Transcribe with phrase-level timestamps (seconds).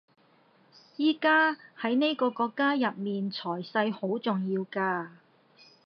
[0.97, 5.09] 而家喺呢個國家入面財勢好重要㗎